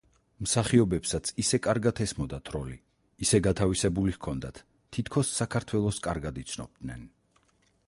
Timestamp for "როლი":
2.55-2.79